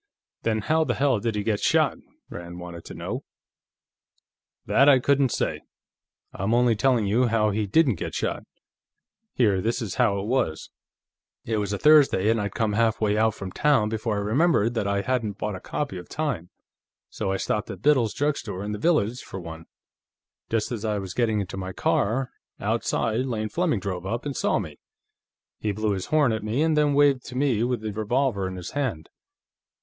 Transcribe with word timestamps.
"Then 0.41 0.61
how 0.61 0.83
the 0.83 0.95
hell 0.95 1.19
did 1.19 1.35
he 1.35 1.43
get 1.43 1.59
shot?" 1.59 1.97
Rand 2.31 2.59
wanted 2.59 2.85
to 2.85 2.95
know. 2.95 3.23
"That 4.65 4.89
I 4.89 4.97
couldn't 4.97 5.29
say; 5.29 5.61
I'm 6.33 6.55
only 6.55 6.75
telling 6.75 7.05
you 7.05 7.27
how 7.27 7.51
he 7.51 7.67
didn't 7.67 7.97
get 8.01 8.15
shot. 8.15 8.41
Here, 9.35 9.61
this 9.61 9.79
is 9.79 9.93
how 10.01 10.17
it 10.19 10.25
was. 10.25 10.71
It 11.45 11.57
was 11.57 11.71
a 11.71 11.77
Thursday, 11.77 12.29
and 12.31 12.41
I'd 12.41 12.55
come 12.55 12.73
halfway 12.73 13.15
out 13.15 13.35
from 13.35 13.51
town 13.51 13.89
before 13.89 14.15
I 14.17 14.21
remembered 14.21 14.73
that 14.73 14.87
I 14.87 15.03
hadn't 15.03 15.37
bought 15.37 15.53
a 15.55 15.59
copy 15.59 15.99
of 15.99 16.09
Time, 16.09 16.49
so 17.11 17.31
I 17.31 17.37
stopped 17.37 17.69
at 17.69 17.83
Biddle's 17.83 18.15
drugstore, 18.15 18.63
in 18.63 18.71
the 18.71 18.79
village, 18.79 19.21
for 19.21 19.39
one. 19.39 19.65
Just 20.49 20.71
as 20.71 20.83
I 20.83 20.97
was 20.97 21.13
getting 21.13 21.41
into 21.41 21.57
my 21.57 21.73
car, 21.73 22.31
outside, 22.59 23.27
Lane 23.27 23.49
Fleming 23.49 23.79
drove 23.79 24.07
up 24.07 24.25
and 24.25 24.35
saw 24.35 24.57
me. 24.57 24.79
He 25.59 25.71
blew 25.71 25.91
his 25.91 26.07
horn 26.07 26.31
at 26.33 26.41
me, 26.43 26.63
and 26.63 26.75
then 26.75 26.95
waved 26.95 27.23
to 27.27 27.35
me 27.35 27.63
with 27.63 27.81
this 27.81 27.95
revolver 27.95 28.47
in 28.47 28.55
his 28.55 28.71
hand. 28.71 29.07